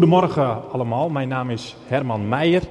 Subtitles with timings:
[0.00, 2.62] Goedemorgen allemaal, mijn naam is Herman Meijer.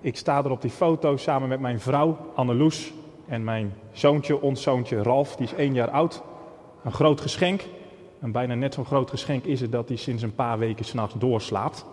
[0.00, 2.92] Ik sta er op die foto samen met mijn vrouw Anneloes
[3.26, 6.22] en mijn zoontje, ons zoontje Ralf, die is één jaar oud.
[6.84, 7.64] Een groot geschenk.
[8.20, 11.14] En bijna net zo'n groot geschenk is het dat hij sinds een paar weken s'nachts
[11.18, 11.86] doorslaapt.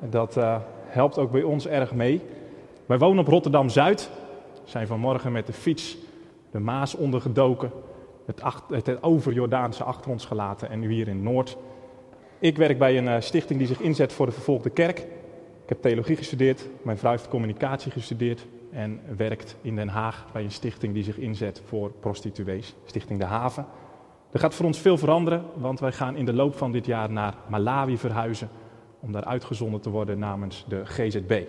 [0.00, 2.22] En dat uh, helpt ook bij ons erg mee.
[2.86, 4.10] Wij wonen op Rotterdam-Zuid.
[4.64, 5.96] Zijn vanmorgen met de fiets
[6.50, 7.70] de Maas ondergedoken.
[8.26, 11.56] Het, het overjordaanse achter ons gelaten en nu hier in Noord.
[12.38, 14.98] Ik werk bij een uh, stichting die zich inzet voor de vervolgde kerk.
[15.62, 20.42] Ik heb theologie gestudeerd, mijn vrouw heeft communicatie gestudeerd en werkt in Den Haag bij
[20.42, 23.66] een stichting die zich inzet voor prostituees, Stichting De Haven.
[24.32, 27.10] Er gaat voor ons veel veranderen, want wij gaan in de loop van dit jaar
[27.10, 28.48] naar Malawi verhuizen
[29.00, 31.42] om daar uitgezonden te worden namens de GZB.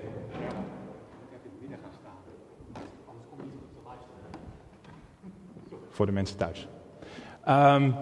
[5.90, 6.68] Voor de mensen thuis.
[7.48, 7.96] Um,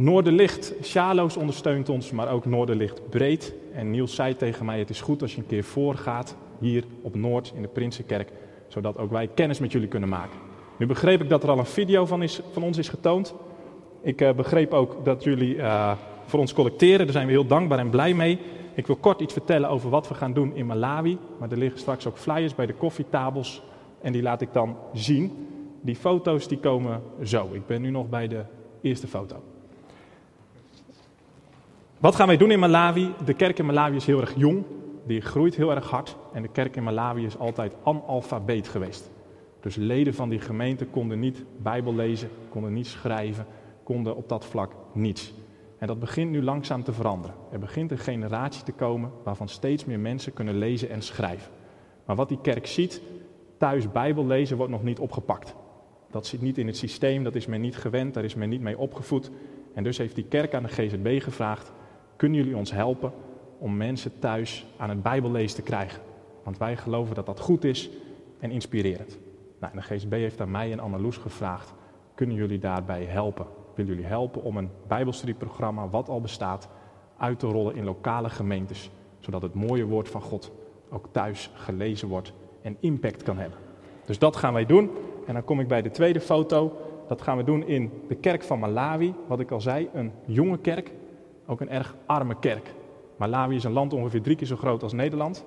[0.00, 3.54] Noorderlicht, Sjaloos ondersteunt ons, maar ook Noorderlicht breed.
[3.72, 7.14] En Niels zei tegen mij, het is goed als je een keer voorgaat hier op
[7.14, 8.32] Noord in de Prinsenkerk,
[8.68, 10.38] zodat ook wij kennis met jullie kunnen maken.
[10.76, 13.34] Nu begreep ik dat er al een video van, is, van ons is getoond.
[14.00, 15.92] Ik uh, begreep ook dat jullie uh,
[16.26, 18.38] voor ons collecteren, daar zijn we heel dankbaar en blij mee.
[18.74, 21.78] Ik wil kort iets vertellen over wat we gaan doen in Malawi, maar er liggen
[21.78, 23.62] straks ook flyers bij de koffietabels
[24.00, 25.46] en die laat ik dan zien.
[25.80, 27.48] Die foto's die komen zo.
[27.52, 28.44] Ik ben nu nog bij de
[28.80, 29.42] eerste foto.
[31.98, 33.14] Wat gaan wij doen in Malawi?
[33.24, 34.64] De kerk in Malawi is heel erg jong,
[35.06, 39.10] die groeit heel erg hard en de kerk in Malawi is altijd analfabeet geweest.
[39.60, 43.46] Dus leden van die gemeente konden niet Bijbel lezen, konden niet schrijven,
[43.82, 45.34] konden op dat vlak niets.
[45.78, 47.36] En dat begint nu langzaam te veranderen.
[47.52, 51.50] Er begint een generatie te komen waarvan steeds meer mensen kunnen lezen en schrijven.
[52.04, 53.02] Maar wat die kerk ziet,
[53.56, 55.54] thuis Bijbel lezen wordt nog niet opgepakt.
[56.10, 58.60] Dat zit niet in het systeem, dat is men niet gewend, daar is men niet
[58.60, 59.30] mee opgevoed.
[59.74, 61.72] En dus heeft die kerk aan de GZB gevraagd:
[62.18, 63.12] kunnen jullie ons helpen
[63.58, 66.02] om mensen thuis aan het Bijbellezen te krijgen?
[66.42, 67.90] Want wij geloven dat dat goed is
[68.38, 69.18] en inspirerend.
[69.60, 71.74] Nou, de GSB heeft aan mij en Anneloes gevraagd:
[72.14, 73.46] kunnen jullie daarbij helpen?
[73.74, 76.68] Willen jullie helpen om een Bijbelstudieprogramma, wat al bestaat,
[77.16, 80.52] uit te rollen in lokale gemeentes, zodat het mooie woord van God
[80.90, 83.58] ook thuis gelezen wordt en impact kan hebben?
[84.04, 84.90] Dus dat gaan wij doen.
[85.26, 86.76] En dan kom ik bij de tweede foto.
[87.08, 89.14] Dat gaan we doen in de kerk van Malawi.
[89.26, 90.92] Wat ik al zei, een jonge kerk
[91.48, 92.74] ook een erg arme kerk.
[93.16, 95.44] Malawi is een land ongeveer drie keer zo groot als Nederland.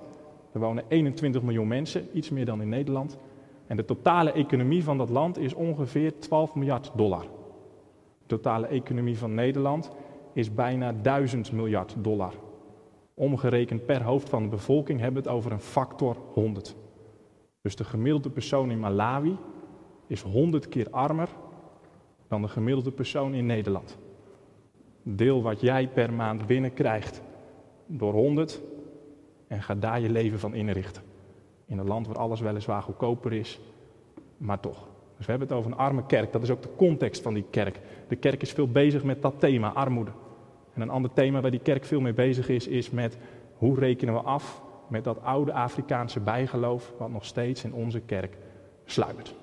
[0.53, 3.17] Er wonen 21 miljoen mensen, iets meer dan in Nederland.
[3.67, 7.25] En de totale economie van dat land is ongeveer 12 miljard dollar.
[8.19, 9.91] De totale economie van Nederland
[10.33, 12.33] is bijna 1000 miljard dollar.
[13.13, 16.75] Omgerekend per hoofd van de bevolking hebben we het over een factor 100.
[17.61, 19.37] Dus de gemiddelde persoon in Malawi
[20.07, 21.29] is 100 keer armer
[22.27, 23.97] dan de gemiddelde persoon in Nederland.
[25.03, 27.21] Deel wat jij per maand binnenkrijgt
[27.85, 28.61] door 100
[29.47, 31.03] en ga daar je leven van inrichten.
[31.65, 33.59] In een land waar alles weliswaar goedkoper is,
[34.37, 34.87] maar toch.
[35.17, 36.31] Dus we hebben het over een arme kerk.
[36.31, 37.79] Dat is ook de context van die kerk.
[38.07, 40.11] De kerk is veel bezig met dat thema, armoede.
[40.73, 43.17] En een ander thema waar die kerk veel mee bezig is, is met
[43.57, 48.37] hoe rekenen we af met dat oude Afrikaanse bijgeloof, wat nog steeds in onze kerk
[48.85, 49.35] sluimert.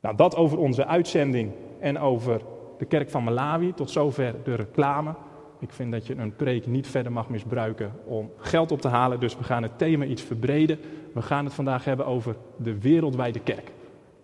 [0.00, 2.40] Nou, dat over onze uitzending en over
[2.78, 3.74] de kerk van Malawi.
[3.74, 5.14] Tot zover de reclame.
[5.58, 9.20] Ik vind dat je een preek niet verder mag misbruiken om geld op te halen.
[9.20, 10.78] Dus we gaan het thema iets verbreden.
[11.12, 13.72] We gaan het vandaag hebben over de wereldwijde kerk.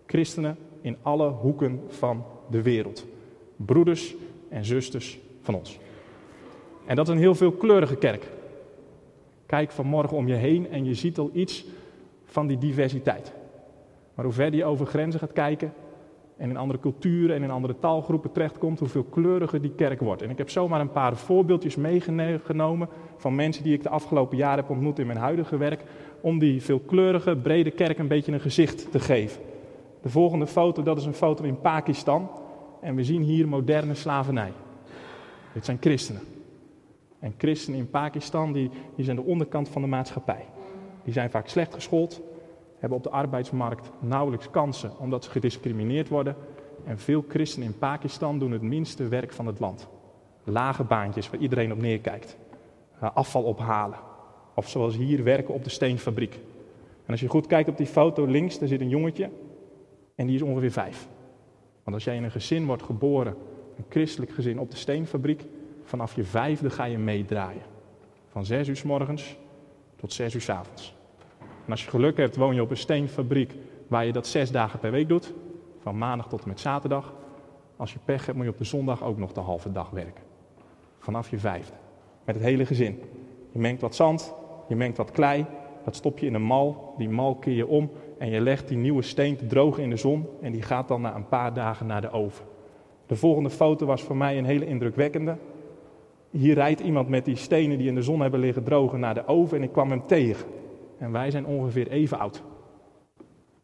[0.06, 3.06] Christenen in alle hoeken van de wereld.
[3.56, 4.14] Broeders
[4.48, 5.78] en zusters van ons.
[6.86, 8.30] En dat is een heel veelkleurige kerk.
[9.46, 11.64] Kijk vanmorgen om je heen en je ziet al iets
[12.24, 13.32] van die diversiteit.
[14.14, 15.72] Maar hoe verder je over grenzen gaat kijken,
[16.42, 20.22] en in andere culturen en in andere taalgroepen terechtkomt, hoeveel kleuriger die kerk wordt.
[20.22, 24.58] En ik heb zomaar een paar voorbeeldjes meegenomen van mensen die ik de afgelopen jaren
[24.58, 25.82] heb ontmoet in mijn huidige werk,
[26.20, 29.42] om die veelkleurige, brede kerk een beetje een gezicht te geven.
[30.02, 32.30] De volgende foto, dat is een foto in Pakistan.
[32.80, 34.52] En we zien hier moderne slavernij.
[35.52, 36.22] Dit zijn christenen.
[37.18, 40.44] En christenen in Pakistan, die, die zijn de onderkant van de maatschappij.
[41.04, 42.20] Die zijn vaak slecht geschoold,
[42.82, 46.36] hebben op de arbeidsmarkt nauwelijks kansen omdat ze gediscrimineerd worden.
[46.84, 49.88] En veel christenen in Pakistan doen het minste werk van het land.
[50.44, 52.36] Lage baantjes waar iedereen op neerkijkt.
[53.00, 53.98] Eh, afval ophalen.
[54.54, 56.34] Of zoals hier werken op de steenfabriek.
[57.06, 59.30] En als je goed kijkt op die foto links, daar zit een jongetje.
[60.14, 61.08] En die is ongeveer vijf.
[61.82, 63.36] Want als jij in een gezin wordt geboren,
[63.76, 65.44] een christelijk gezin op de steenfabriek,
[65.84, 67.62] vanaf je vijfde ga je meedraaien.
[68.28, 69.36] Van zes uur s morgens
[69.96, 71.00] tot zes uur s avonds.
[71.72, 73.54] Als je geluk hebt, woon je op een steenfabriek
[73.88, 75.34] waar je dat zes dagen per week doet.
[75.78, 77.14] Van maandag tot en met zaterdag.
[77.76, 80.24] Als je pech hebt, moet je op de zondag ook nog de halve dag werken.
[80.98, 81.72] Vanaf je vijfde.
[82.24, 83.00] Met het hele gezin.
[83.52, 84.34] Je mengt wat zand,
[84.68, 85.46] je mengt wat klei,
[85.84, 88.78] dat stop je in een mal, die mal keer je om en je legt die
[88.78, 91.86] nieuwe steen te drogen in de zon en die gaat dan na een paar dagen
[91.86, 92.44] naar de oven.
[93.06, 95.36] De volgende foto was voor mij een hele indrukwekkende.
[96.30, 99.26] Hier rijdt iemand met die stenen die in de zon hebben liggen drogen naar de
[99.26, 100.46] oven en ik kwam hem tegen.
[101.02, 102.42] En wij zijn ongeveer even oud.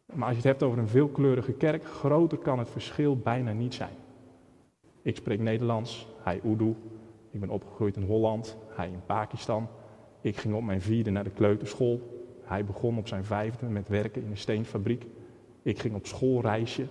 [0.05, 3.73] Maar als je het hebt over een veelkleurige kerk, groter kan het verschil bijna niet
[3.73, 3.93] zijn.
[5.01, 6.75] Ik spreek Nederlands, hij Urdu.
[7.31, 9.67] Ik ben opgegroeid in Holland, hij in Pakistan.
[10.21, 12.01] Ik ging op mijn vierde naar de kleuterschool.
[12.43, 15.05] Hij begon op zijn vijfde met werken in een steenfabriek.
[15.61, 16.85] Ik ging op schoolreisje.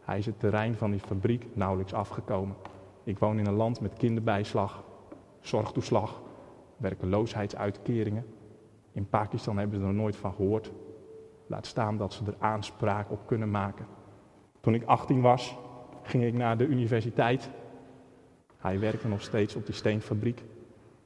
[0.00, 2.56] Hij is het terrein van die fabriek nauwelijks afgekomen.
[3.04, 4.84] Ik woon in een land met kinderbijslag,
[5.40, 6.22] zorgtoeslag,
[6.76, 8.24] werkeloosheidsuitkeringen.
[8.98, 10.72] In Pakistan hebben ze er nooit van gehoord.
[11.46, 13.86] Laat staan dat ze er aanspraak op kunnen maken.
[14.60, 15.56] Toen ik 18 was,
[16.02, 17.50] ging ik naar de universiteit.
[18.56, 20.42] Hij werkte nog steeds op die steenfabriek.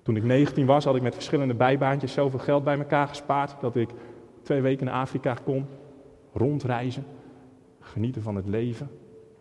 [0.03, 3.77] Toen ik 19 was, had ik met verschillende bijbaantjes zoveel geld bij elkaar gespaard dat
[3.77, 3.91] ik
[4.43, 5.67] twee weken naar Afrika kon,
[6.33, 7.05] rondreizen,
[7.81, 8.91] genieten van het leven.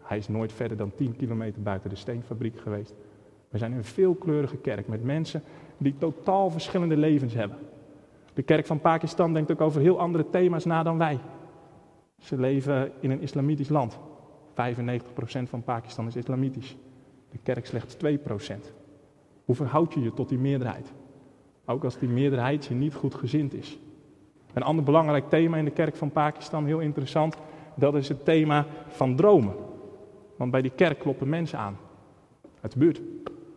[0.01, 2.93] Hij is nooit verder dan 10 kilometer buiten de steenfabriek geweest.
[3.49, 5.43] We zijn een veelkleurige kerk met mensen
[5.77, 7.57] die totaal verschillende levens hebben.
[8.33, 11.19] De kerk van Pakistan denkt ook over heel andere thema's na dan wij.
[12.17, 13.99] Ze leven in een islamitisch land.
[14.51, 14.53] 95%
[15.43, 16.75] van Pakistan is islamitisch.
[17.29, 17.99] De kerk slechts 2%.
[19.45, 20.91] Hoe verhoud je je tot die meerderheid?
[21.65, 23.79] Ook als die meerderheid je niet goed gezind is.
[24.53, 27.37] Een ander belangrijk thema in de kerk van Pakistan, heel interessant,
[27.75, 29.55] dat is het thema van dromen.
[30.37, 31.77] Want bij die kerk kloppen mensen aan
[32.61, 33.01] uit de buurt.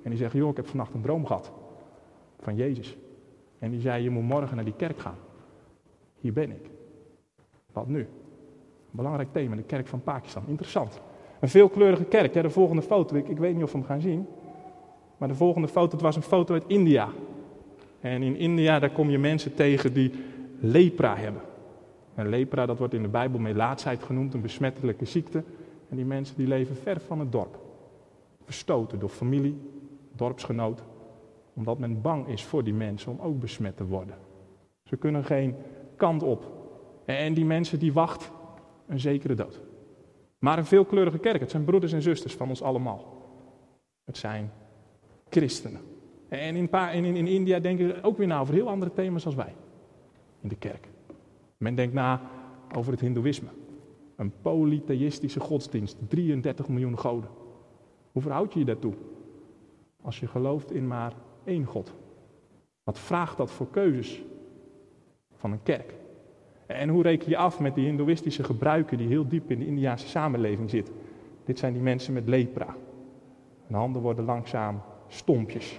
[0.02, 1.52] En die zeggen, joh, ik heb vannacht een droom gehad
[2.38, 2.96] van Jezus.
[3.64, 5.16] En die zei, je moet morgen naar die kerk gaan.
[6.20, 6.70] Hier ben ik.
[7.72, 7.98] Wat nu?
[7.98, 8.06] Een
[8.90, 10.42] belangrijk thema de kerk van Pakistan.
[10.46, 11.00] Interessant.
[11.40, 12.32] Een veelkleurige kerk.
[12.32, 14.26] De volgende foto, ik, ik weet niet of we hem gaan zien.
[15.16, 17.08] Maar de volgende foto, het was een foto uit India.
[18.00, 20.12] En in India, daar kom je mensen tegen die
[20.60, 21.42] lepra hebben.
[22.14, 25.42] En lepra, dat wordt in de Bijbel melaatsheid genoemd, een besmettelijke ziekte.
[25.88, 27.58] En die mensen die leven ver van het dorp.
[28.44, 29.60] Verstoten door familie,
[30.12, 30.82] dorpsgenoot.
[31.54, 34.16] Omdat men bang is voor die mensen om ook besmet te worden.
[34.84, 35.54] Ze kunnen geen
[35.96, 36.52] kant op.
[37.04, 38.30] En die mensen die wachten
[38.86, 39.60] een zekere dood.
[40.38, 43.04] Maar een veelkleurige kerk, het zijn broeders en zusters van ons allemaal.
[44.04, 44.52] Het zijn
[45.28, 45.80] christenen.
[46.28, 49.34] En in, in, in India denken ze ook weer na over heel andere thema's als
[49.34, 49.54] wij.
[50.40, 50.88] In de kerk.
[51.56, 52.20] Men denkt na
[52.76, 53.48] over het hindoeïsme.
[54.16, 55.96] Een polytheïstische godsdienst.
[56.08, 57.30] 33 miljoen goden.
[58.12, 58.94] Hoe verhoud je je daartoe?
[60.02, 61.12] Als je gelooft in maar
[61.44, 61.92] één God.
[62.82, 64.22] Wat vraagt dat voor keuzes
[65.36, 65.94] van een kerk?
[66.66, 70.08] En hoe reken je af met die hindoeïstische gebruiken die heel diep in de Indiaanse
[70.08, 70.94] samenleving zitten?
[71.44, 72.76] Dit zijn die mensen met lepra.
[73.66, 75.78] Hun handen worden langzaam stompjes.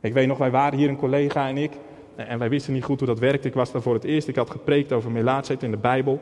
[0.00, 1.72] Ik weet nog, wij waren hier een collega en ik.
[2.16, 3.48] En wij wisten niet goed hoe dat werkte.
[3.48, 4.28] Ik was daar voor het eerst.
[4.28, 6.20] Ik had gepreekt over melaatsheid in de Bijbel.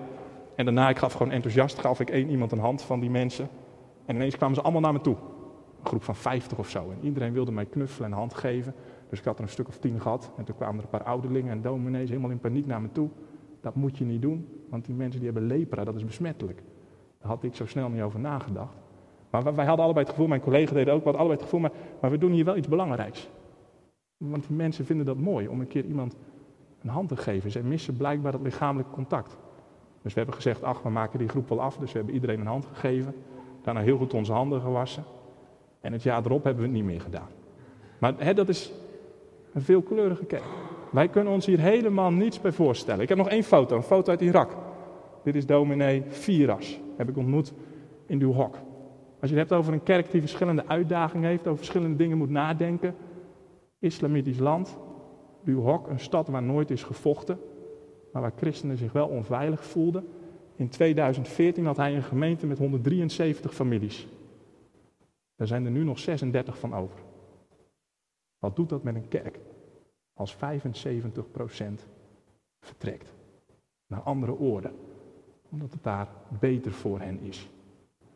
[0.57, 3.49] En daarna, ik gaf gewoon enthousiast, gaf ik één iemand een hand van die mensen.
[4.07, 5.17] En ineens kwamen ze allemaal naar me toe.
[5.83, 6.91] Een groep van vijftig of zo.
[6.91, 8.75] En iedereen wilde mij knuffelen en hand geven.
[9.09, 10.33] Dus ik had er een stuk of tien gehad.
[10.37, 13.09] En toen kwamen er een paar ouderlingen en dominees helemaal in paniek naar me toe.
[13.61, 16.63] Dat moet je niet doen, want die mensen die hebben lepra, dat is besmettelijk.
[17.19, 18.77] Daar had ik zo snel niet over nagedacht.
[19.31, 21.61] Maar wij hadden allebei het gevoel, mijn collega deden ook wat, allebei het gevoel,
[22.01, 23.29] maar, we doen hier wel iets belangrijks.
[24.17, 26.17] Want die mensen vinden dat mooi om een keer iemand
[26.83, 27.51] een hand te geven.
[27.51, 29.37] Zij missen blijkbaar dat lichamelijk contact.
[30.03, 31.77] Dus we hebben gezegd, ach, we maken die groep wel af.
[31.77, 33.15] Dus we hebben iedereen een hand gegeven.
[33.63, 35.05] Daarna heel goed onze handen gewassen.
[35.83, 37.29] En het jaar erop hebben we het niet meer gedaan.
[37.99, 38.73] Maar hè, dat is
[39.53, 40.43] een veelkleurige kerk.
[40.91, 43.03] Wij kunnen ons hier helemaal niets bij voorstellen.
[43.03, 44.57] Ik heb nog één foto, een foto uit Irak.
[45.25, 46.81] Dit is dominee Firas.
[46.97, 47.53] Heb ik ontmoet
[48.07, 48.55] in Duhok.
[49.21, 52.31] Als je het hebt over een kerk die verschillende uitdagingen heeft, over verschillende dingen moet
[52.31, 52.95] nadenken.
[53.79, 54.79] Islamitisch land,
[55.45, 57.39] Duhok, een stad waar nooit is gevochten,
[58.13, 60.05] maar waar christenen zich wel onveilig voelden.
[60.57, 64.07] In 2014 had hij een gemeente met 173 families.
[65.43, 66.99] Daar zijn er nu nog 36 van over.
[68.39, 69.39] Wat doet dat met een kerk?
[70.15, 70.39] Als 75%
[72.61, 73.13] vertrekt
[73.87, 74.73] naar andere oorden,
[75.51, 76.09] omdat het daar
[76.41, 77.49] beter voor hen is.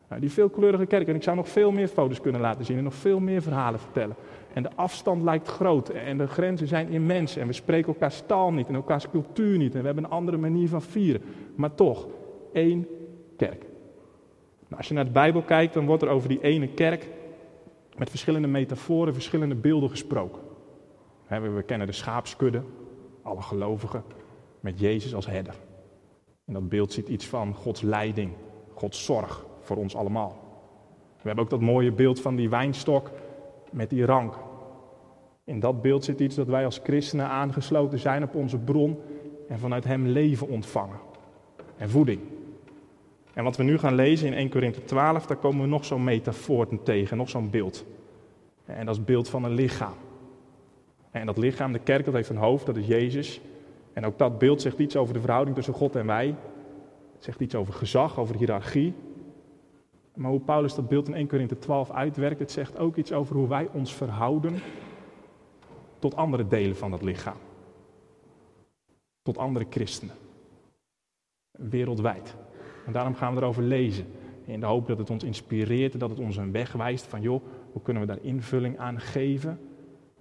[0.09, 2.85] Nou, die veelkleurige kerk, en ik zou nog veel meer foto's kunnen laten zien en
[2.85, 4.17] nog veel meer verhalen vertellen.
[4.53, 8.53] En de afstand lijkt groot en de grenzen zijn immens en we spreken elkaars taal
[8.53, 11.23] niet en elkaars cultuur niet en we hebben een andere manier van vieren.
[11.55, 12.07] Maar toch,
[12.53, 12.87] één
[13.37, 13.63] kerk.
[14.69, 17.15] Nou, als je naar de Bijbel kijkt, dan wordt er over die ene kerk
[17.99, 20.43] met verschillende metaforen, verschillende beelden gesproken.
[21.29, 22.63] We kennen de schaapskudde,
[23.23, 24.03] alle gelovigen,
[24.61, 25.55] met Jezus als herder.
[26.45, 28.33] En dat beeld ziet iets van Gods leiding,
[28.75, 30.37] Gods zorg, voor ons allemaal.
[31.17, 33.11] We hebben ook dat mooie beeld van die wijnstok
[33.73, 34.35] met die rank.
[35.45, 38.99] In dat beeld zit iets dat wij als christenen aangesloten zijn op onze bron
[39.49, 40.99] en vanuit Hem leven ontvangen
[41.77, 42.21] en voeding.
[43.37, 46.05] En wat we nu gaan lezen in 1 Korinthe 12, daar komen we nog zo'n
[46.05, 47.85] metafoor tegen, nog zo'n beeld.
[48.65, 49.95] En dat is het beeld van een lichaam.
[51.11, 53.41] En dat lichaam, de kerk, dat heeft een hoofd, dat is Jezus.
[53.93, 56.27] En ook dat beeld zegt iets over de verhouding tussen God en wij.
[57.15, 58.95] Het zegt iets over gezag, over hiërarchie.
[60.15, 63.37] Maar hoe Paulus dat beeld in 1 Korinthe 12 uitwerkt, het zegt ook iets over
[63.37, 64.59] hoe wij ons verhouden
[65.99, 67.39] tot andere delen van het lichaam.
[69.23, 70.15] Tot andere christenen.
[71.51, 72.37] Wereldwijd.
[72.87, 74.07] En daarom gaan we erover lezen.
[74.45, 77.21] In de hoop dat het ons inspireert en dat het ons een weg wijst van
[77.21, 79.59] joh, hoe kunnen we daar invulling aan geven?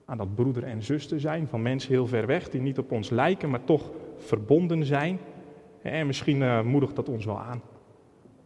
[0.05, 3.09] Aan dat broeder en zuster zijn van mensen heel ver weg die niet op ons
[3.09, 5.19] lijken, maar toch verbonden zijn.
[5.81, 7.61] En misschien uh, moedigt dat ons wel aan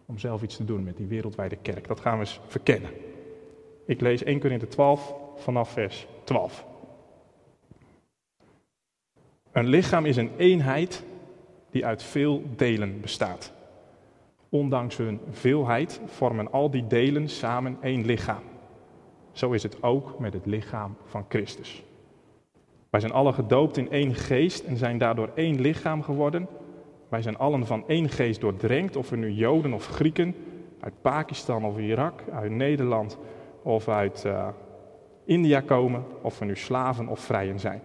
[0.05, 1.87] om zelf iets te doen met die wereldwijde kerk.
[1.87, 2.89] Dat gaan we eens verkennen.
[3.85, 6.65] Ik lees 1 Korinthe 12 vanaf vers 12.
[9.51, 11.03] Een lichaam is een eenheid
[11.69, 13.53] die uit veel delen bestaat.
[14.49, 18.43] Ondanks hun veelheid vormen al die delen samen één lichaam.
[19.31, 21.83] Zo is het ook met het lichaam van Christus.
[22.89, 26.47] Wij zijn allen gedoopt in één geest en zijn daardoor één lichaam geworden.
[27.09, 30.35] Wij zijn allen van één geest doordrenkt, of we nu Joden of Grieken,
[30.79, 33.17] uit Pakistan of Irak, uit Nederland
[33.63, 34.47] of uit uh,
[35.25, 37.81] India komen, of we nu slaven of vrijen zijn.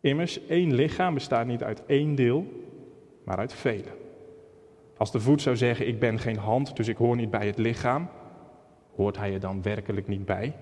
[0.00, 2.46] Immers, één lichaam bestaat niet uit één deel,
[3.24, 4.03] maar uit vele.
[4.96, 7.58] Als de voet zou zeggen: Ik ben geen hand, dus ik hoor niet bij het
[7.58, 8.08] lichaam,
[8.96, 10.56] hoort hij er dan werkelijk niet bij?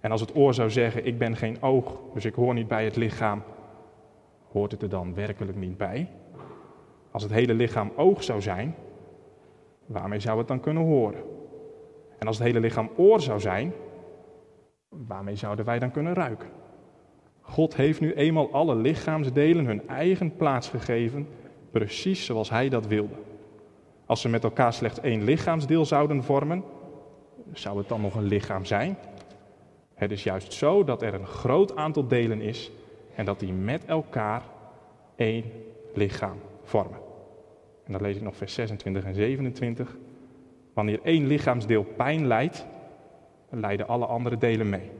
[0.00, 2.84] En als het oor zou zeggen: Ik ben geen oog, dus ik hoor niet bij
[2.84, 3.42] het lichaam,
[4.52, 6.08] hoort het er dan werkelijk niet bij?
[7.10, 8.74] Als het hele lichaam oog zou zijn,
[9.86, 11.22] waarmee zou het dan kunnen horen?
[12.18, 13.72] En als het hele lichaam oor zou zijn,
[14.88, 16.48] waarmee zouden wij dan kunnen ruiken?
[17.40, 21.28] God heeft nu eenmaal alle lichaamsdelen hun eigen plaats gegeven,
[21.74, 23.14] precies zoals Hij dat wilde.
[24.06, 26.64] Als ze met elkaar slechts één lichaamsdeel zouden vormen,
[27.52, 28.96] zou het dan nog een lichaam zijn?
[29.94, 32.70] Het is juist zo dat er een groot aantal delen is
[33.14, 34.42] en dat die met elkaar
[35.16, 35.44] één
[35.94, 36.98] lichaam vormen.
[37.84, 39.96] En dan lees ik nog vers 26 en 27.
[40.74, 42.66] Wanneer één lichaamsdeel pijn lijdt,
[43.50, 44.90] lijden alle andere delen mee.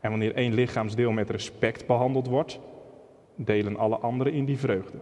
[0.00, 2.60] En wanneer één lichaamsdeel met respect behandeld wordt,
[3.34, 4.98] delen alle anderen in die vreugde.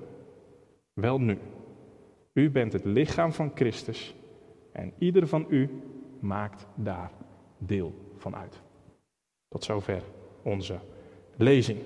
[1.01, 1.39] Wel nu,
[2.33, 4.15] u bent het lichaam van Christus
[4.73, 5.83] en ieder van u
[6.21, 7.11] maakt daar
[7.59, 8.61] deel van uit.
[9.49, 10.03] Tot zover
[10.43, 10.79] onze
[11.37, 11.79] lezing.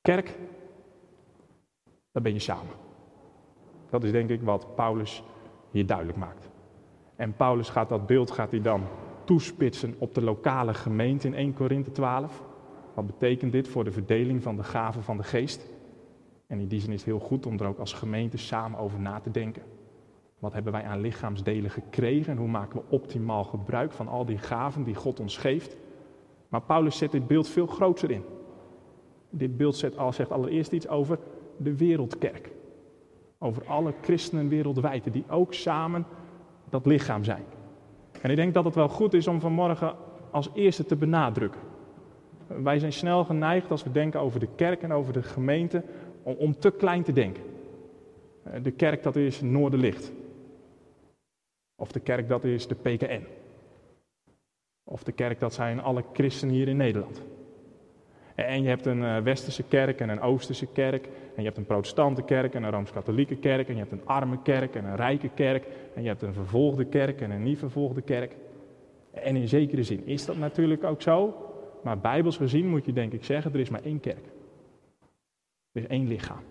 [0.00, 0.38] Kerk,
[2.12, 2.74] daar ben je samen.
[3.90, 5.22] Dat is denk ik wat Paulus
[5.70, 6.48] hier duidelijk maakt.
[7.14, 8.82] En Paulus gaat dat beeld gaat hij dan
[9.24, 12.42] toespitsen op de lokale gemeente in 1 Korinthe 12.
[12.94, 15.74] Wat betekent dit voor de verdeling van de gaven van de geest?
[16.46, 19.00] En in die zin is het heel goed om er ook als gemeente samen over
[19.00, 19.62] na te denken.
[20.38, 24.38] Wat hebben wij aan lichaamsdelen gekregen en hoe maken we optimaal gebruik van al die
[24.38, 25.76] gaven die God ons geeft?
[26.48, 28.22] Maar Paulus zet dit beeld veel groter in.
[29.30, 31.18] Dit beeld zet, zegt allereerst iets over
[31.56, 32.52] de wereldkerk.
[33.38, 36.06] Over alle christenen wereldwijd, die ook samen
[36.68, 37.44] dat lichaam zijn.
[38.22, 39.94] En ik denk dat het wel goed is om vanmorgen
[40.30, 41.60] als eerste te benadrukken.
[42.46, 45.82] Wij zijn snel geneigd als we denken over de kerk en over de gemeente
[46.34, 47.42] om, te klein te denken.
[48.42, 50.12] Eh, de kerk dat is Noorderlicht.
[51.74, 53.26] Of de kerk dat is de PKN.
[54.84, 57.22] Of de kerk dat zijn alle christenen hier in Nederland.
[58.34, 61.04] En je hebt een eh, westerse kerk en een oosterse kerk.
[61.06, 63.68] En je hebt een protestante kerk en een rooms-katholieke kerk.
[63.68, 65.66] En je hebt een arme kerk en een rijke kerk.
[65.94, 68.36] En je hebt een vervolgde kerk en een niet vervolgde kerk.
[69.10, 71.34] En in zekere zin is dat natuurlijk ook zo.
[71.82, 74.24] Maar bijbels gezien moet je denk ik zeggen, er is maar één kerk.
[75.76, 76.42] Er is één lichaam.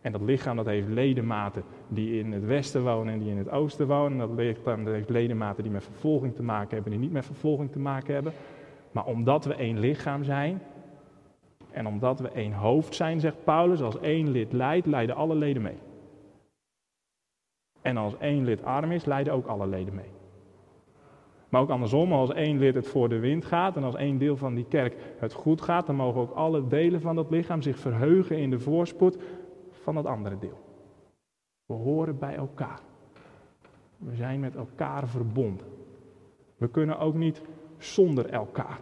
[0.00, 3.50] En dat lichaam dat heeft ledematen die in het westen wonen en die in het
[3.50, 4.18] oosten wonen.
[4.18, 7.24] Dat lichaam dat heeft ledematen die met vervolging te maken hebben en die niet met
[7.24, 8.32] vervolging te maken hebben.
[8.92, 10.62] Maar omdat we één lichaam zijn
[11.70, 15.62] en omdat we één hoofd zijn, zegt Paulus, als één lid leidt, leiden alle leden
[15.62, 15.78] mee.
[17.82, 20.13] En als één lid arm is, leiden ook alle leden mee.
[21.54, 24.36] Maar ook andersom, als één lid het voor de wind gaat en als één deel
[24.36, 27.78] van die kerk het goed gaat, dan mogen ook alle delen van dat lichaam zich
[27.78, 29.18] verheugen in de voorspoed
[29.70, 30.58] van het andere deel.
[31.66, 32.80] We horen bij elkaar.
[33.96, 35.66] We zijn met elkaar verbonden.
[36.56, 37.42] We kunnen ook niet
[37.78, 38.80] zonder elkaar.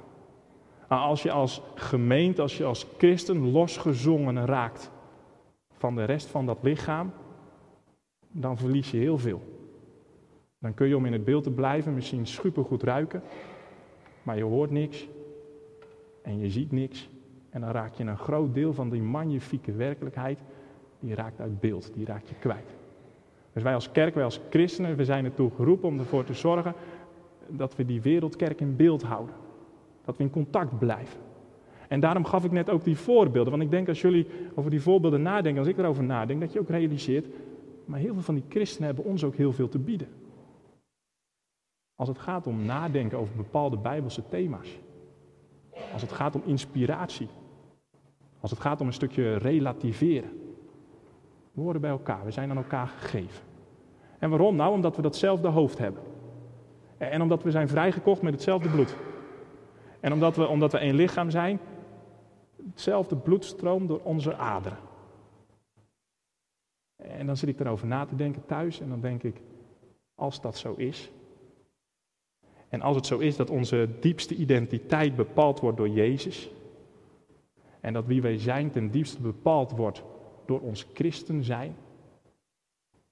[0.89, 4.91] Maar als je als gemeente, als je als christen losgezongen raakt
[5.73, 7.13] van de rest van dat lichaam,
[8.29, 9.62] dan verlies je heel veel.
[10.63, 13.23] Dan kun je om in het beeld te blijven misschien supergoed ruiken,
[14.23, 15.09] maar je hoort niks,
[16.23, 17.09] en je ziet niks.
[17.51, 20.39] En dan raak je een groot deel van die magnifieke werkelijkheid,
[21.01, 22.75] die raakt uit beeld, die raak je kwijt.
[23.53, 26.75] Dus wij als kerk, wij als christenen, we zijn ertoe geroepen om ervoor te zorgen
[27.47, 29.35] dat we die wereldkerk in beeld houden.
[30.05, 31.21] Dat we in contact blijven.
[31.89, 33.51] En daarom gaf ik net ook die voorbeelden.
[33.51, 36.61] Want ik denk als jullie over die voorbeelden nadenken, als ik erover nadenk, dat je
[36.61, 37.27] ook realiseert,
[37.85, 40.09] maar heel veel van die christenen hebben ons ook heel veel te bieden.
[41.97, 44.79] Als het gaat om nadenken over bepaalde bijbelse thema's.
[45.93, 47.29] Als het gaat om inspiratie.
[48.41, 50.31] Als het gaat om een stukje relativeren.
[51.53, 53.45] We horen bij elkaar, we zijn aan elkaar gegeven.
[54.19, 54.73] En waarom nou?
[54.73, 56.03] Omdat we datzelfde hoofd hebben.
[56.99, 58.97] En omdat we zijn vrijgekocht met hetzelfde bloed.
[60.01, 61.61] En omdat we, omdat we één lichaam zijn,
[62.71, 64.79] hetzelfde bloed stroomt door onze aderen.
[66.97, 69.41] En dan zit ik erover na te denken thuis en dan denk ik,
[70.15, 71.11] als dat zo is,
[72.73, 76.51] en als het zo is dat onze diepste identiteit bepaald wordt door Jezus,
[77.81, 80.03] en dat wie wij zijn ten diepste bepaald wordt
[80.47, 81.77] door ons christen zijn,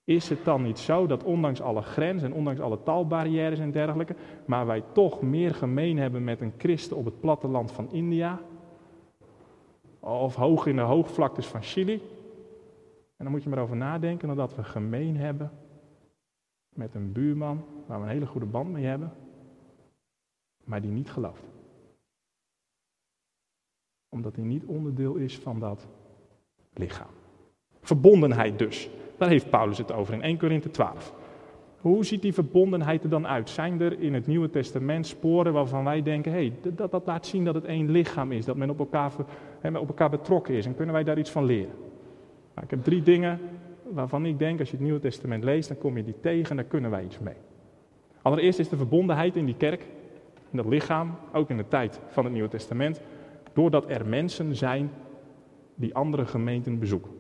[0.04, 4.16] is het dan niet zo dat ondanks alle grenzen en ondanks alle taalbarrières en dergelijke,
[4.44, 8.40] maar wij toch meer gemeen hebben met een christen op het platteland van India,
[9.98, 11.94] of hoog in de hoogvlaktes van Chili,
[13.16, 15.50] en dan moet je maar over nadenken dat we gemeen hebben
[16.68, 19.12] met een buurman waar we een hele goede band mee hebben,
[20.70, 21.44] maar die niet gelooft.
[24.08, 25.86] Omdat hij niet onderdeel is van dat
[26.74, 27.10] lichaam.
[27.80, 28.90] Verbondenheid dus.
[29.18, 31.14] Daar heeft Paulus het over in 1 Korinthe 12.
[31.80, 33.50] Hoe ziet die verbondenheid er dan uit?
[33.50, 37.26] Zijn er in het Nieuwe Testament sporen waarvan wij denken, hé, hey, dat, dat laat
[37.26, 39.12] zien dat het één lichaam is, dat men op elkaar,
[39.62, 41.74] op elkaar betrokken is en kunnen wij daar iets van leren?
[42.54, 43.40] Nou, ik heb drie dingen
[43.82, 46.56] waarvan ik denk, als je het Nieuwe Testament leest, dan kom je die tegen en
[46.56, 47.36] daar kunnen wij iets mee.
[48.22, 49.86] Allereerst is de verbondenheid in die kerk,
[50.50, 53.00] in dat lichaam, ook in de tijd van het Nieuwe Testament,
[53.52, 54.90] doordat er mensen zijn
[55.74, 57.10] die andere gemeenten bezoeken.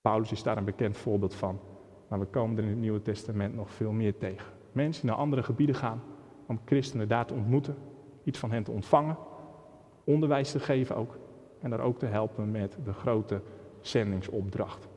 [0.00, 1.60] Paulus is daar een bekend voorbeeld van,
[2.08, 4.52] maar we komen er in het Nieuwe Testament nog veel meer tegen.
[4.72, 6.02] Mensen die naar andere gebieden gaan
[6.46, 7.76] om christenen daar te ontmoeten,
[8.24, 9.16] iets van hen te ontvangen,
[10.04, 11.18] onderwijs te geven ook
[11.60, 13.40] en daar ook te helpen met de grote
[13.80, 14.88] zendingsopdracht.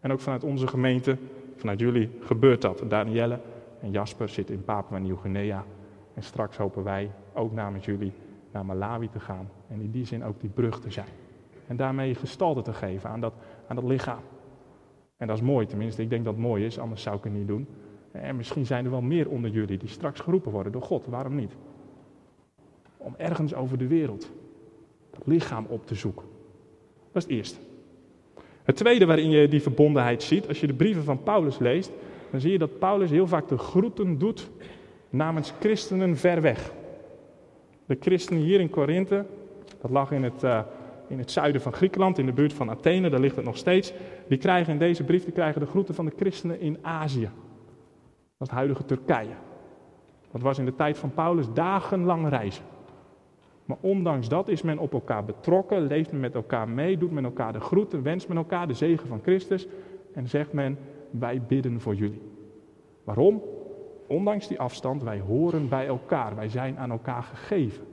[0.00, 1.16] En ook vanuit onze gemeente,
[1.56, 2.84] vanuit jullie, gebeurt dat.
[2.88, 3.40] Danielle
[3.80, 5.64] en Jasper zitten in Papua Nieuw-Guinea.
[6.20, 8.12] En straks hopen wij ook namens jullie
[8.52, 9.50] naar Malawi te gaan.
[9.68, 11.08] En in die zin ook die brug te zijn.
[11.66, 13.32] En daarmee gestalte te geven aan dat,
[13.66, 14.20] aan dat lichaam.
[15.16, 17.32] En dat is mooi, tenminste, ik denk dat het mooi is, anders zou ik het
[17.32, 17.66] niet doen.
[18.12, 21.34] En misschien zijn er wel meer onder jullie die straks geroepen worden door God, waarom
[21.34, 21.52] niet?
[22.96, 24.30] Om ergens over de wereld
[25.10, 26.26] dat lichaam op te zoeken.
[27.12, 27.58] Dat is het eerste.
[28.62, 31.92] Het tweede waarin je die verbondenheid ziet, als je de brieven van Paulus leest,
[32.30, 34.50] dan zie je dat Paulus heel vaak de groeten doet
[35.10, 36.72] namens christenen ver weg.
[37.86, 39.26] De christenen hier in Korinthe,
[39.80, 40.60] dat lag in het, uh,
[41.08, 43.92] in het zuiden van Griekenland, in de buurt van Athene, daar ligt het nog steeds.
[44.28, 47.30] Die krijgen in deze brief die krijgen de groeten van de christenen in Azië.
[47.30, 49.34] Dat is het huidige Turkije.
[50.30, 52.64] Dat was in de tijd van Paulus dagenlang reizen.
[53.64, 57.24] Maar ondanks dat is men op elkaar betrokken, leeft men met elkaar mee, doet men
[57.24, 59.66] elkaar de groeten, wenst men elkaar de zegen van Christus
[60.14, 60.78] en zegt men,
[61.10, 62.22] wij bidden voor jullie.
[63.04, 63.42] Waarom?
[64.10, 67.84] Ondanks die afstand, wij horen bij elkaar, wij zijn aan elkaar gegeven.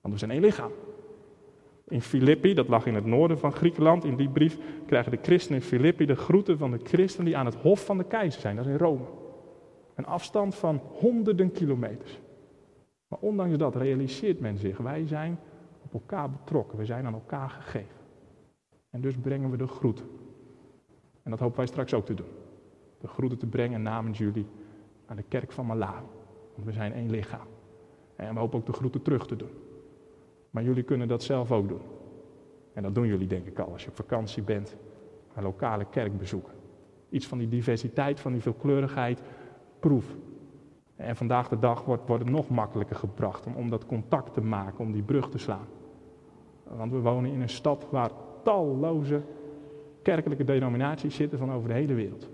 [0.00, 0.70] Want we zijn één lichaam.
[1.88, 5.60] In Filippi, dat lag in het noorden van Griekenland, in die brief krijgen de christenen
[5.60, 8.56] in Filippi de groeten van de christenen die aan het hof van de keizer zijn,
[8.56, 9.04] dat is in Rome.
[9.94, 12.20] Een afstand van honderden kilometers.
[13.08, 15.38] Maar ondanks dat realiseert men zich, wij zijn
[15.82, 17.96] op elkaar betrokken, we zijn aan elkaar gegeven.
[18.90, 20.06] En dus brengen we de groeten.
[21.22, 22.32] En dat hopen wij straks ook te doen.
[23.00, 24.46] De groeten te brengen namens jullie
[25.06, 26.06] aan de kerk van Malawi.
[26.54, 27.46] Want we zijn één lichaam.
[28.16, 29.50] En we hopen ook de groeten terug te doen.
[30.50, 31.82] Maar jullie kunnen dat zelf ook doen.
[32.72, 34.76] En dat doen jullie denk ik al als je op vakantie bent.
[35.34, 36.52] Een lokale kerk bezoeken.
[37.08, 39.22] Iets van die diversiteit, van die veelkleurigheid,
[39.80, 40.16] proef.
[40.96, 44.40] En vandaag de dag wordt, wordt het nog makkelijker gebracht om, om dat contact te
[44.40, 45.66] maken, om die brug te slaan.
[46.62, 48.10] Want we wonen in een stad waar
[48.42, 49.22] talloze
[50.02, 52.28] kerkelijke denominaties zitten van over de hele wereld.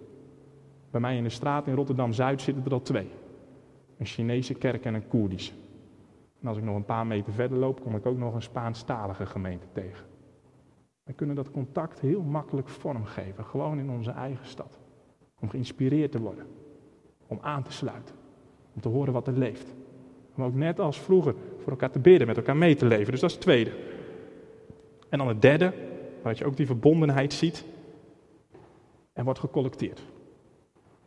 [0.90, 3.08] Bij mij in de straat in Rotterdam-Zuid zitten er al twee.
[3.98, 5.52] Een Chinese kerk en een Koerdische.
[6.40, 9.26] En als ik nog een paar meter verder loop, kom ik ook nog een Spaanstalige
[9.26, 10.04] gemeente tegen.
[11.02, 14.78] We kunnen dat contact heel makkelijk vormgeven, gewoon in onze eigen stad.
[15.40, 16.46] Om geïnspireerd te worden,
[17.26, 18.14] om aan te sluiten.
[18.74, 19.74] Om te horen wat er leeft.
[20.36, 23.10] Om ook net als vroeger voor elkaar te bidden, met elkaar mee te leven.
[23.10, 23.70] Dus dat is het tweede.
[25.08, 25.72] En dan het derde,
[26.22, 27.64] waar je ook die verbondenheid ziet.
[29.12, 30.02] Er wordt gecollecteerd.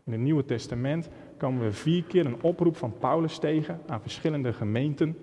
[0.06, 4.54] In het Nieuwe Testament komen we vier keer een oproep van Paulus tegen aan verschillende
[4.54, 5.18] gemeenten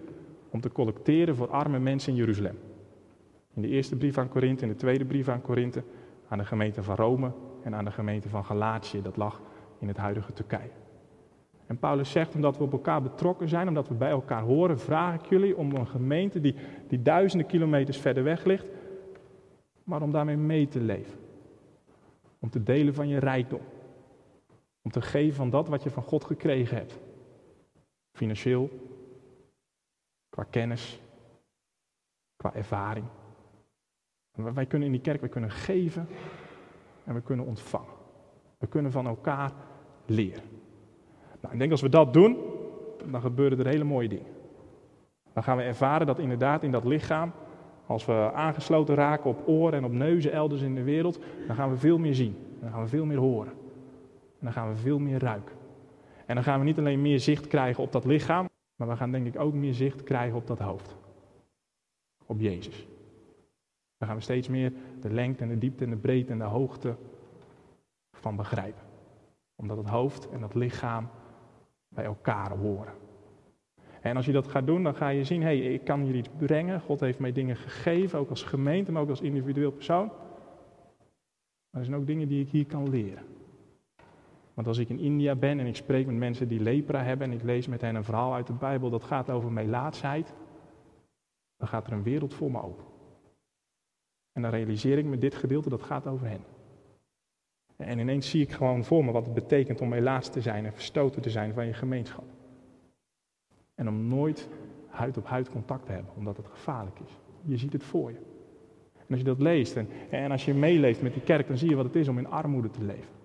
[0.50, 2.58] om te collecteren voor arme mensen in Jeruzalem.
[3.54, 5.82] In de eerste brief aan Korinthe, in de tweede brief aan Korinthe,
[6.28, 9.40] aan de gemeente van Rome en aan de gemeente van Galatië, dat lag
[9.78, 10.70] in het huidige Turkije.
[11.66, 15.14] En Paulus zegt, omdat we op elkaar betrokken zijn, omdat we bij elkaar horen, vraag
[15.14, 16.54] ik jullie om een gemeente die,
[16.88, 18.66] die duizenden kilometers verder weg ligt,
[19.84, 21.18] maar om daarmee mee te leven.
[22.38, 23.60] Om te delen van je rijkdom.
[24.82, 26.98] Om te geven van dat wat je van God gekregen hebt.
[28.12, 28.70] Financieel,
[30.28, 31.00] qua kennis,
[32.36, 33.06] qua ervaring.
[34.32, 36.08] Wij kunnen in die kerk, wij kunnen geven
[37.04, 37.94] en we kunnen ontvangen.
[38.58, 39.52] We kunnen van elkaar
[40.06, 40.42] leren.
[41.40, 42.38] Nou, ik denk als we dat doen,
[43.10, 44.32] dan gebeuren er hele mooie dingen.
[45.32, 47.32] Dan gaan we ervaren dat inderdaad in dat lichaam,
[47.86, 51.70] als we aangesloten raken op oren en op neuzen elders in de wereld, dan gaan
[51.70, 52.36] we veel meer zien.
[52.60, 53.52] Dan gaan we veel meer horen.
[54.40, 55.56] En dan gaan we veel meer ruiken.
[56.26, 59.10] En dan gaan we niet alleen meer zicht krijgen op dat lichaam, maar we gaan
[59.10, 60.96] denk ik ook meer zicht krijgen op dat hoofd.
[62.26, 62.86] Op Jezus.
[63.98, 66.44] Dan gaan we steeds meer de lengte en de diepte en de breedte en de
[66.44, 66.96] hoogte
[68.12, 68.82] van begrijpen.
[69.56, 71.08] Omdat het hoofd en dat lichaam
[71.88, 72.94] bij elkaar horen.
[74.00, 76.14] En als je dat gaat doen, dan ga je zien, hé, hey, ik kan hier
[76.14, 76.80] iets brengen.
[76.80, 80.06] God heeft mij dingen gegeven, ook als gemeente, maar ook als individueel persoon.
[81.70, 83.24] Maar er zijn ook dingen die ik hier kan leren.
[84.54, 87.36] Want als ik in India ben en ik spreek met mensen die lepra hebben en
[87.36, 90.34] ik lees met hen een verhaal uit de Bijbel dat gaat over melaatsheid,
[91.56, 92.84] dan gaat er een wereld voor me open.
[94.32, 96.44] En dan realiseer ik me dit gedeelte, dat gaat over hen.
[97.76, 100.72] En ineens zie ik gewoon voor me wat het betekent om helaas te zijn en
[100.72, 102.24] verstoten te zijn van je gemeenschap.
[103.74, 104.48] En om nooit
[104.88, 107.18] huid op huid contact te hebben, omdat het gevaarlijk is.
[107.42, 108.16] Je ziet het voor je.
[108.96, 111.68] En als je dat leest en, en als je meeleeft met die kerk, dan zie
[111.68, 113.19] je wat het is om in armoede te leven.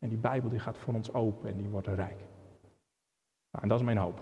[0.00, 2.18] En die Bijbel die gaat voor ons open en die wordt rijk.
[3.50, 4.20] Nou, en dat is mijn hoop.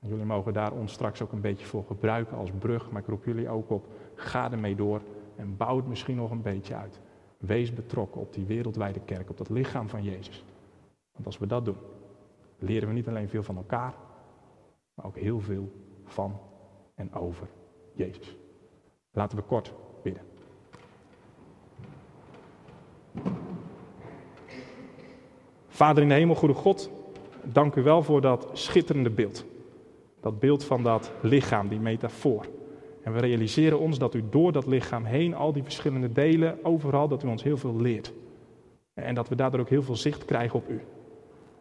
[0.00, 3.08] En jullie mogen daar ons straks ook een beetje voor gebruiken als brug, maar ik
[3.08, 5.00] roep jullie ook op, ga ermee door
[5.36, 7.00] en bouw het misschien nog een beetje uit.
[7.38, 10.44] Wees betrokken op die wereldwijde kerk, op dat lichaam van Jezus.
[11.12, 11.76] Want als we dat doen,
[12.58, 13.94] leren we niet alleen veel van elkaar,
[14.94, 15.72] maar ook heel veel
[16.04, 16.40] van
[16.94, 17.48] en over
[17.92, 18.36] Jezus.
[19.10, 20.29] Laten we kort bidden.
[25.80, 26.90] Vader in de hemel, goede God,
[27.42, 29.44] dank u wel voor dat schitterende beeld.
[30.20, 32.46] Dat beeld van dat lichaam, die metafoor.
[33.02, 37.08] En we realiseren ons dat u door dat lichaam heen, al die verschillende delen, overal,
[37.08, 38.12] dat u ons heel veel leert.
[38.94, 40.80] En dat we daardoor ook heel veel zicht krijgen op u.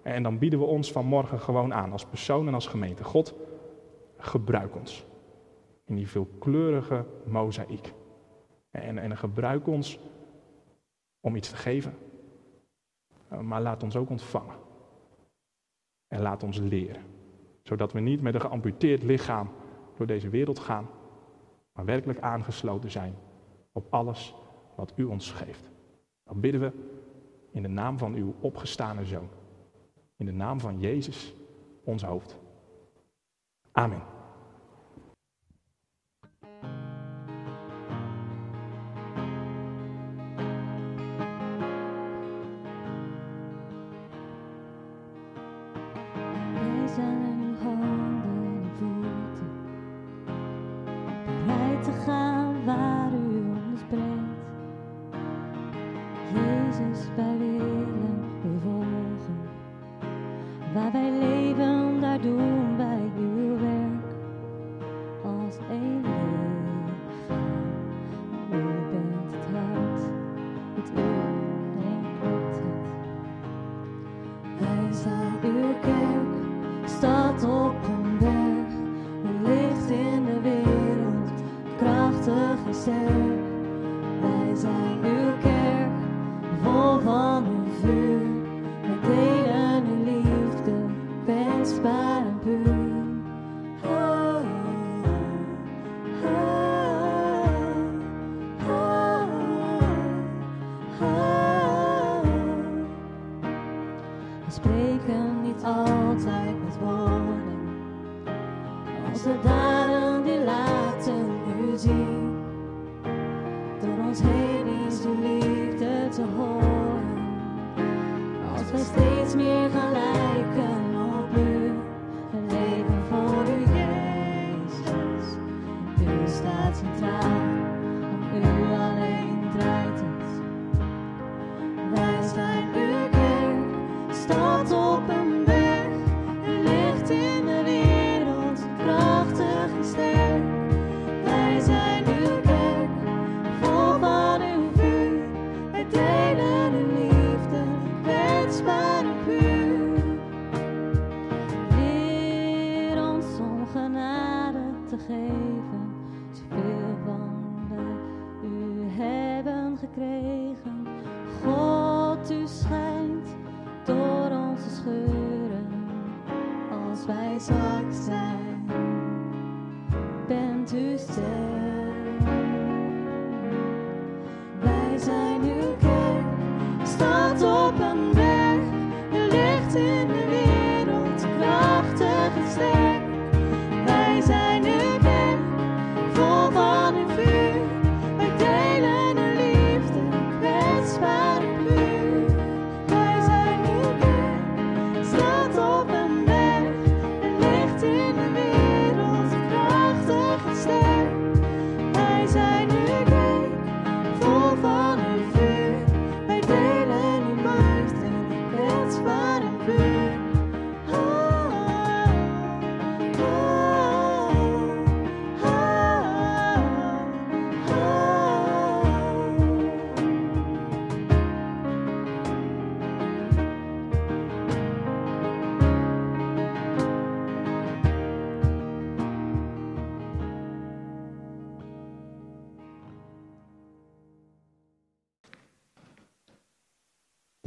[0.01, 3.03] En dan bieden we ons vanmorgen gewoon aan, als persoon en als gemeente.
[3.03, 3.33] God,
[4.17, 5.05] gebruik ons.
[5.85, 7.93] In die veelkleurige mozaïek.
[8.71, 9.99] En, en gebruik ons
[11.19, 11.93] om iets te geven.
[13.41, 14.55] Maar laat ons ook ontvangen.
[16.07, 17.03] En laat ons leren.
[17.63, 19.49] Zodat we niet met een geamputeerd lichaam
[19.97, 20.87] door deze wereld gaan
[21.79, 23.15] maar werkelijk aangesloten zijn
[23.71, 24.35] op alles
[24.75, 25.71] wat u ons geeft.
[26.23, 26.71] Dat bidden we
[27.51, 29.29] in de naam van uw opgestane zoon.
[30.15, 31.33] In de naam van Jezus,
[31.83, 32.37] ons hoofd.
[33.71, 34.18] Amen.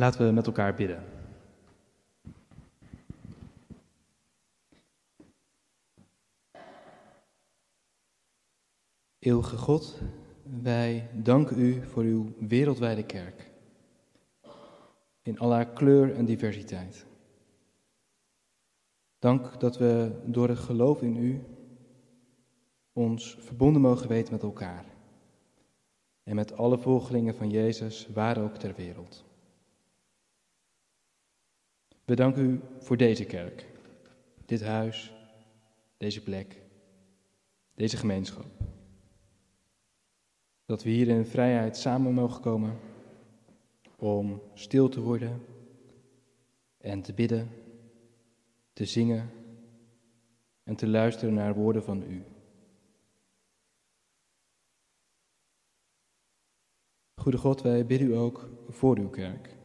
[0.03, 1.05] Laten we met elkaar bidden.
[9.19, 10.01] Eeuwige God,
[10.62, 13.51] wij danken u voor uw wereldwijde kerk.
[15.23, 17.07] In al haar kleur en diversiteit.
[19.19, 21.45] Dank dat we door het geloof in u
[22.93, 24.85] ons verbonden mogen weten met elkaar.
[26.23, 29.31] En met alle volgelingen van Jezus, waar ook ter wereld.
[32.12, 33.66] We u voor deze kerk,
[34.44, 35.12] dit huis,
[35.96, 36.62] deze plek,
[37.75, 38.44] deze gemeenschap.
[40.64, 42.79] Dat we hier in vrijheid samen mogen komen
[43.96, 45.44] om stil te worden
[46.79, 47.51] en te bidden,
[48.72, 49.31] te zingen
[50.62, 52.25] en te luisteren naar woorden van u.
[57.14, 59.57] Goede God, wij bidden u ook voor uw kerk.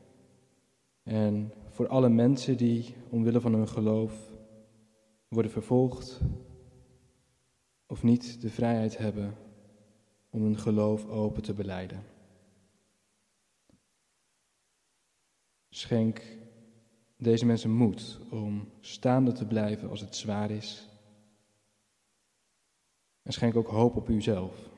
[1.03, 4.31] En voor alle mensen die omwille van hun geloof
[5.27, 6.19] worden vervolgd
[7.85, 9.35] of niet de vrijheid hebben
[10.29, 12.03] om hun geloof open te beleiden.
[15.69, 16.37] Schenk
[17.17, 20.89] deze mensen moed om staande te blijven als het zwaar is.
[23.21, 24.69] En schenk ook hoop op uzelf,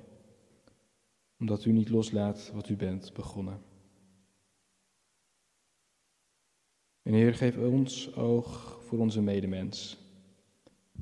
[1.39, 3.68] omdat u niet loslaat wat u bent begonnen.
[7.09, 9.97] En Heer, geef ons oog voor onze medemens.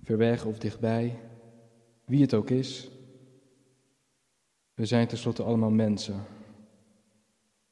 [0.04, 1.20] Ver of dichtbij,
[2.06, 2.90] wie het ook is.
[4.74, 6.24] We zijn tenslotte allemaal mensen,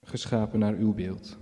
[0.01, 1.37] geschapen naar uw beeld.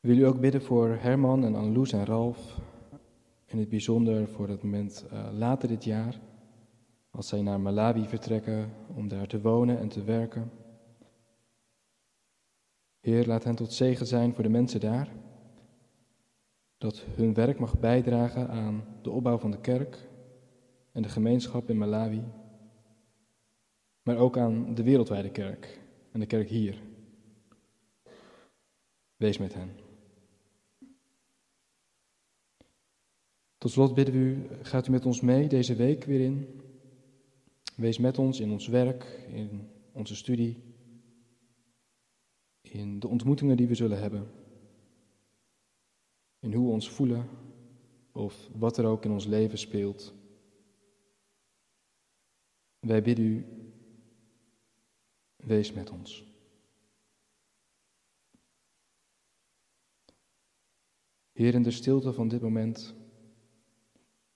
[0.00, 2.60] Wil u ook bidden voor Herman en Anneloes en Ralf,
[3.46, 6.20] in het bijzonder voor dat moment uh, later dit jaar,
[7.10, 10.50] als zij naar Malawi vertrekken om daar te wonen en te werken.
[13.02, 15.08] Heer, laat hen tot zegen zijn voor de mensen daar.
[16.78, 20.08] Dat hun werk mag bijdragen aan de opbouw van de kerk
[20.92, 22.22] en de gemeenschap in Malawi.
[24.02, 25.80] Maar ook aan de wereldwijde kerk
[26.12, 26.82] en de kerk hier.
[29.16, 29.70] Wees met hen.
[33.58, 36.60] Tot slot bidden we u, gaat u met ons mee deze week weer in.
[37.76, 40.71] Wees met ons in ons werk, in onze studie
[42.72, 44.30] in de ontmoetingen die we zullen hebben,
[46.38, 47.28] in hoe we ons voelen
[48.12, 50.14] of wat er ook in ons leven speelt.
[52.78, 53.46] Wij bidden u,
[55.36, 56.24] wees met ons.
[61.32, 62.94] Heer, in de stilte van dit moment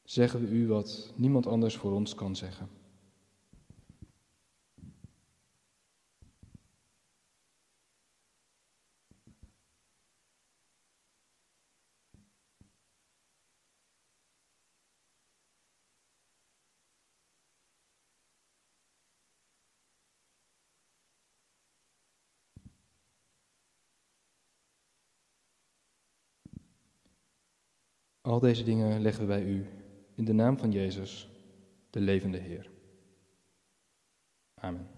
[0.03, 2.76] zeggen we u wat niemand anders voor ons kan zeggen.
[28.27, 29.67] Al deze dingen leggen we bij u
[30.15, 31.29] in de naam van Jezus,
[31.91, 32.71] de levende Heer.
[34.55, 34.96] Amen.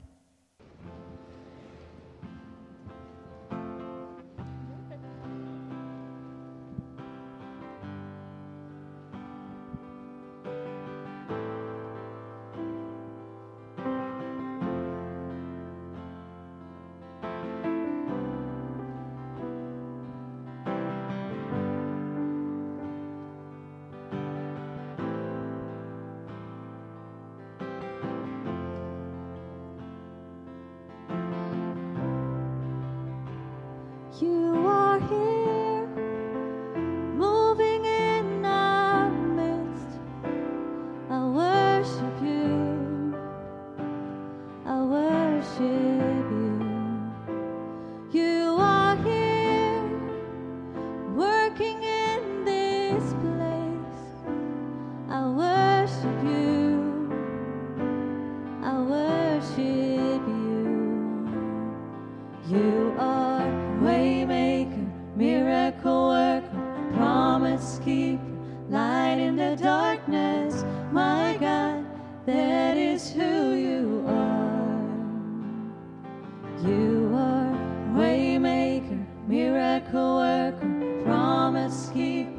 [78.80, 82.30] maker, miracle worker, promise keeper,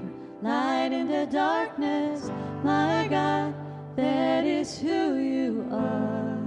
[0.42, 2.32] light in the darkness.
[2.64, 3.54] My God,
[3.96, 6.38] that is who you are.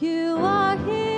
[0.00, 1.11] You are here.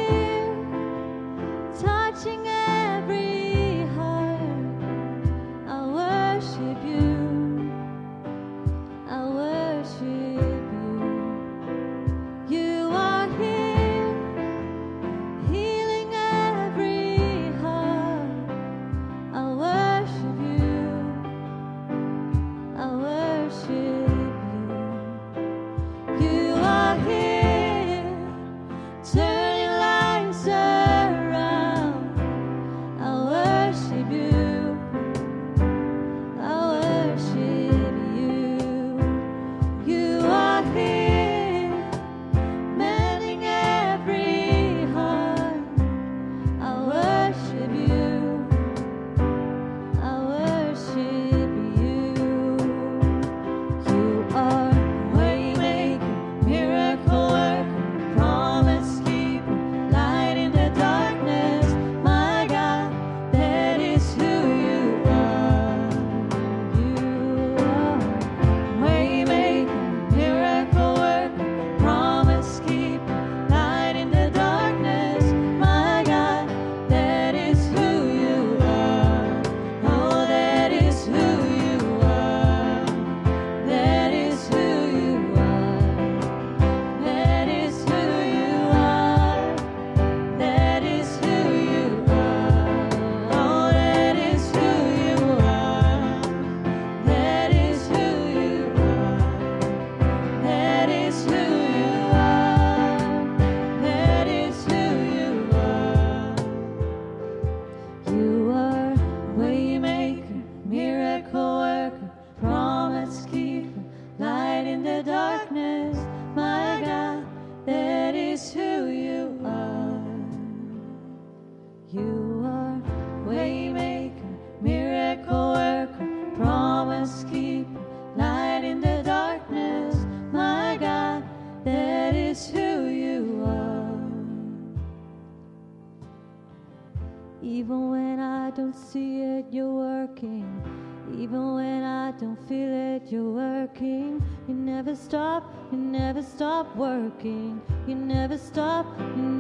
[146.65, 147.60] stop working.
[147.87, 148.87] You never stop.
[148.98, 149.33] You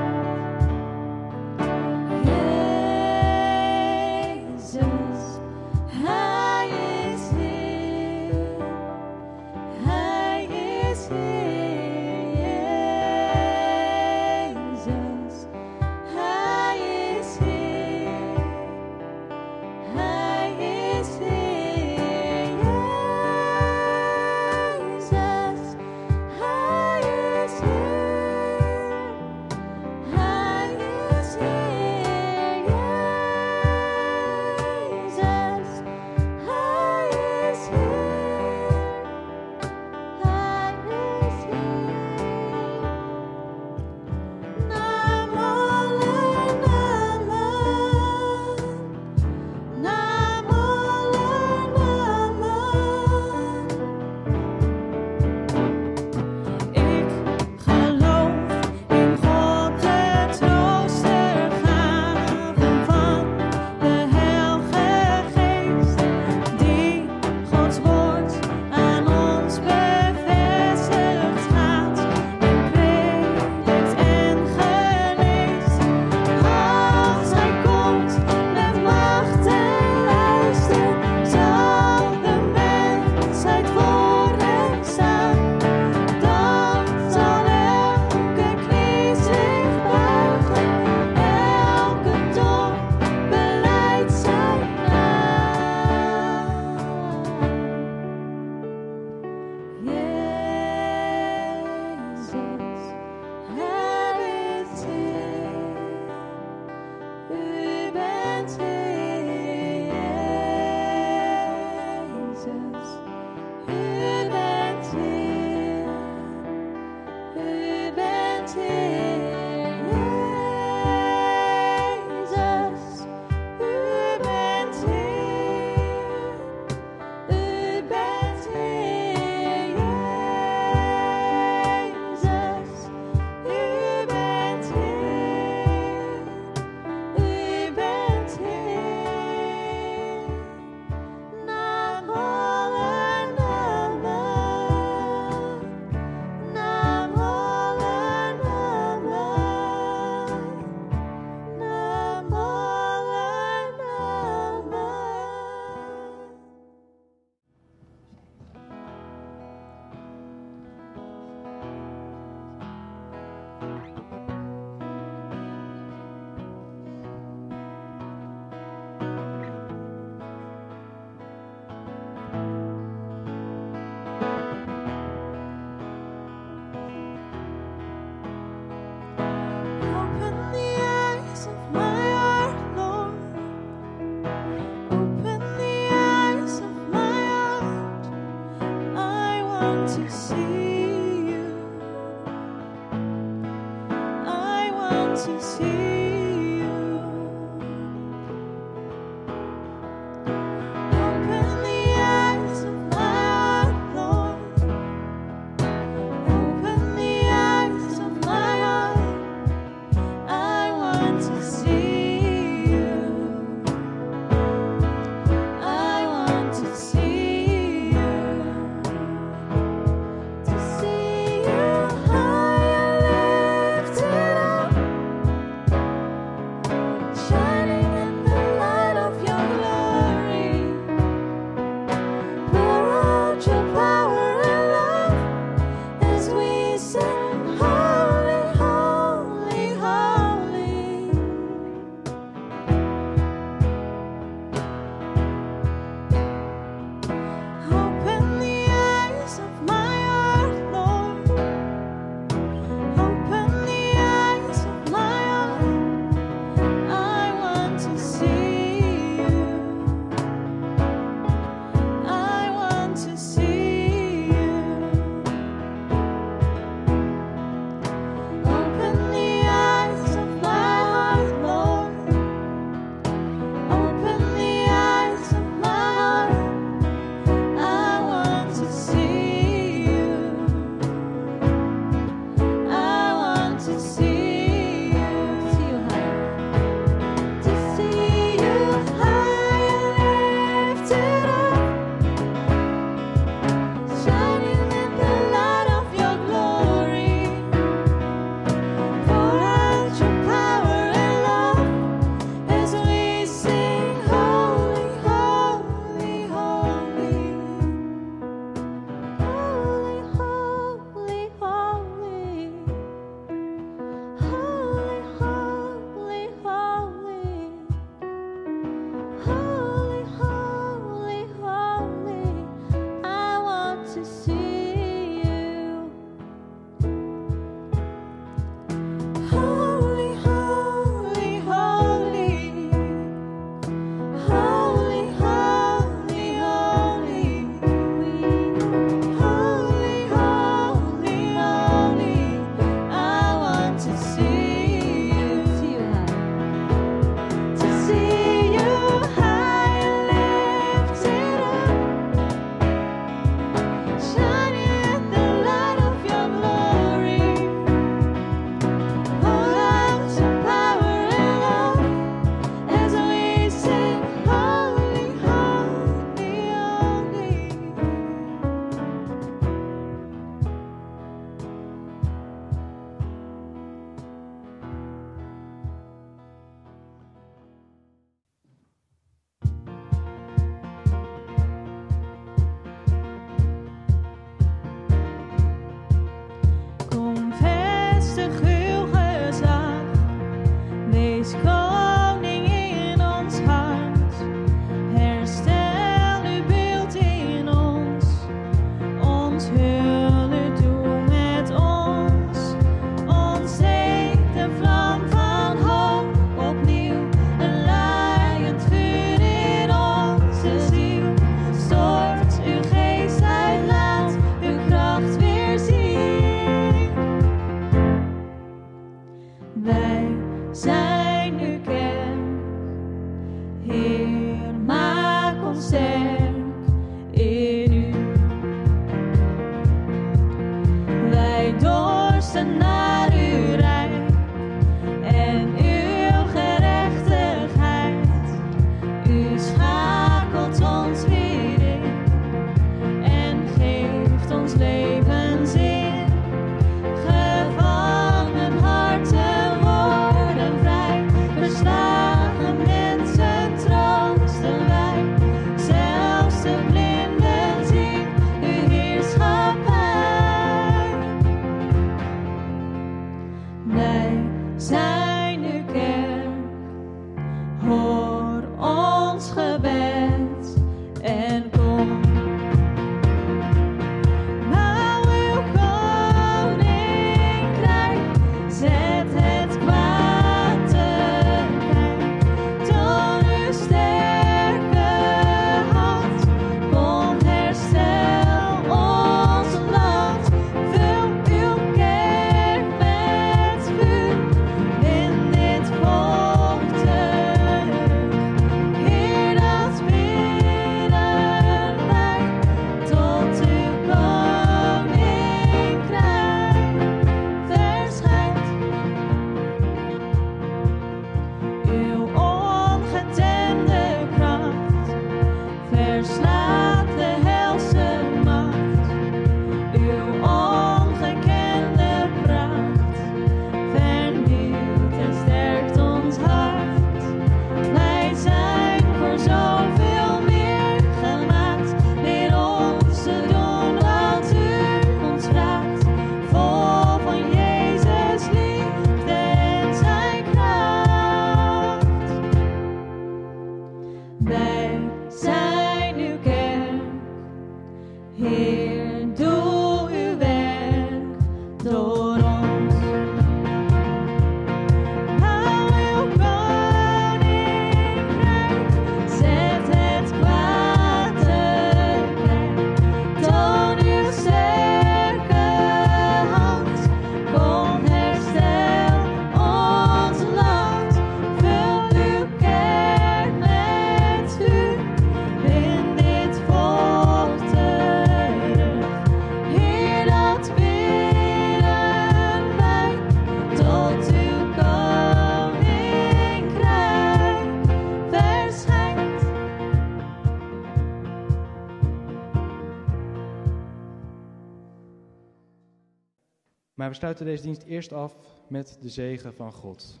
[597.00, 598.16] sluiten deze dienst eerst af
[598.48, 600.00] met de zegen van God.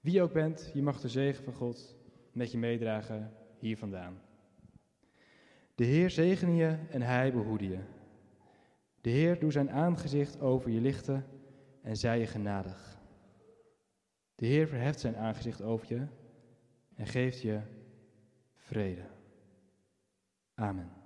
[0.00, 1.96] Wie ook bent, je mag de zegen van God
[2.32, 4.20] met je meedragen hier vandaan.
[5.74, 7.78] De Heer zegene je en Hij behoede je.
[9.00, 11.26] De Heer doet zijn aangezicht over je lichten
[11.82, 12.98] en zij je genadig.
[14.34, 16.06] De Heer verheft zijn aangezicht over je
[16.94, 17.60] en geeft je
[18.56, 19.04] vrede.
[20.54, 21.01] Amen.